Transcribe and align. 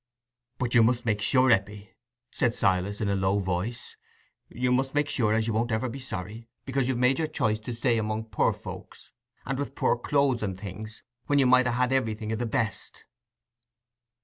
"But 0.57 0.73
you 0.73 0.81
must 0.81 1.05
make 1.05 1.21
sure, 1.21 1.51
Eppie," 1.51 1.91
said 2.31 2.55
Silas, 2.55 3.01
in 3.01 3.07
a 3.07 3.15
low 3.15 3.37
voice—"you 3.37 4.71
must 4.71 4.95
make 4.95 5.07
sure 5.07 5.31
as 5.31 5.45
you 5.45 5.53
won't 5.53 5.71
ever 5.71 5.87
be 5.87 5.99
sorry, 5.99 6.49
because 6.65 6.87
you've 6.87 6.97
made 6.97 7.19
your 7.19 7.27
choice 7.27 7.59
to 7.59 7.71
stay 7.71 7.99
among 7.99 8.23
poor 8.25 8.51
folks, 8.51 9.11
and 9.45 9.59
with 9.59 9.75
poor 9.75 9.95
clothes 9.95 10.41
and 10.41 10.59
things, 10.59 11.03
when 11.27 11.37
you 11.37 11.45
might 11.45 11.67
ha' 11.67 11.77
had 11.77 11.93
everything 11.93 12.33
o' 12.33 12.35
the 12.35 12.47
best." 12.47 13.05